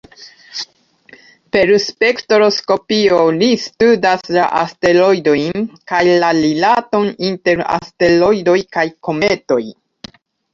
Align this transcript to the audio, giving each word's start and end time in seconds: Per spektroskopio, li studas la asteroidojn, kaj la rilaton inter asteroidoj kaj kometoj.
Per 1.55 1.71
spektroskopio, 1.83 3.19
li 3.35 3.49
studas 3.65 4.31
la 4.37 4.47
asteroidojn, 4.61 5.67
kaj 5.93 6.01
la 6.25 6.31
rilaton 6.39 7.07
inter 7.29 7.63
asteroidoj 7.77 8.57
kaj 8.79 8.87
kometoj. 9.11 9.61